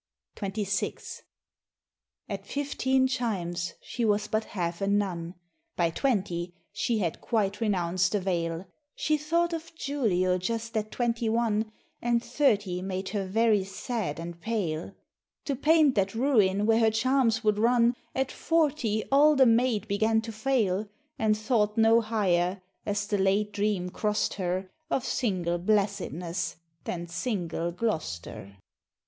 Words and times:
XXVI. 0.35 1.21
At 2.27 2.47
fifteen 2.47 3.05
chimes 3.05 3.75
she 3.83 4.03
was 4.03 4.27
but 4.27 4.45
half 4.45 4.81
a 4.81 4.87
nun, 4.87 5.35
By 5.75 5.91
twenty 5.91 6.55
she 6.73 6.97
had 6.97 7.21
quite 7.21 7.61
renounced 7.61 8.13
the 8.13 8.19
veil; 8.19 8.65
She 8.95 9.15
thought 9.15 9.53
of 9.53 9.71
Julio 9.85 10.39
just 10.39 10.75
at 10.75 10.89
twenty 10.89 11.29
one, 11.29 11.71
And 12.01 12.23
thirty 12.23 12.81
made 12.81 13.09
her 13.09 13.27
very 13.27 13.63
sad 13.63 14.19
and 14.19 14.41
pale, 14.41 14.95
To 15.45 15.55
paint 15.55 15.93
that 15.93 16.15
ruin 16.15 16.65
where 16.65 16.79
her 16.79 16.89
charms 16.89 17.43
would 17.43 17.59
run; 17.59 17.95
At 18.15 18.31
forty 18.31 19.03
all 19.11 19.35
the 19.35 19.45
maid 19.45 19.87
began 19.87 20.19
to 20.21 20.31
fail, 20.31 20.87
And 21.19 21.37
thought 21.37 21.77
no 21.77 22.01
higher, 22.01 22.63
as 22.87 23.05
the 23.05 23.19
late 23.19 23.53
dream 23.53 23.91
cross'd 23.91 24.33
her, 24.33 24.71
Of 24.89 25.05
single 25.05 25.59
blessedness, 25.59 26.55
than 26.85 27.05
single 27.05 27.71
Gloster. 27.71 28.57